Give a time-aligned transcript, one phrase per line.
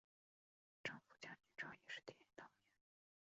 [0.83, 2.51] 丈夫蒋君超也是电影导演。